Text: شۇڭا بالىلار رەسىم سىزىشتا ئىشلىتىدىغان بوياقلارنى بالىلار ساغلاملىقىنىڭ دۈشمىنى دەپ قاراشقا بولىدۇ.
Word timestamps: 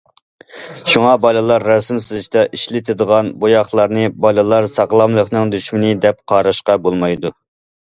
شۇڭا 0.93 1.11
بالىلار 1.25 1.65
رەسىم 1.71 1.99
سىزىشتا 2.05 2.45
ئىشلىتىدىغان 2.59 3.31
بوياقلارنى 3.45 4.09
بالىلار 4.25 4.69
ساغلاملىقىنىڭ 4.81 5.55
دۈشمىنى 5.55 5.95
دەپ 6.09 6.27
قاراشقا 6.35 6.81
بولىدۇ. 6.89 7.37